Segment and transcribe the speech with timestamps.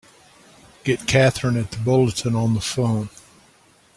[0.83, 3.11] Get Katherine at the Bulletin on the phone!